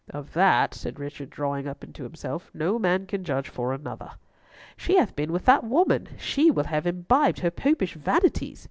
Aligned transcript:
"Of 0.09 0.33
that," 0.33 0.73
said 0.73 0.99
Richard, 0.99 1.29
drawing 1.29 1.67
up 1.67 1.83
into 1.83 2.01
himself, 2.01 2.49
"no 2.55 2.79
man 2.79 3.05
can 3.05 3.23
judge 3.23 3.47
for 3.49 3.71
another." 3.71 4.09
"She 4.75 4.95
hath 4.97 5.15
been 5.15 5.31
with 5.31 5.45
that 5.45 5.63
woman; 5.63 6.09
she 6.17 6.49
will 6.49 6.63
have 6.63 6.87
imbibed 6.87 7.41
her 7.41 7.51
Popish 7.51 7.93
vanities!" 7.93 8.59